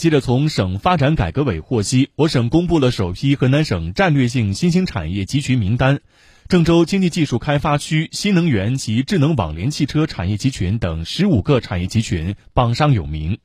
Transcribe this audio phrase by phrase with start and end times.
[0.00, 6.00] 记者从省发展改革委获悉我省公布了首批河南省战略性新兴产业集群名单
[6.48, 13.40] 郑州经济技术开发区新能源及智能网联汽车产业集群等十五个产业集群榜上有名。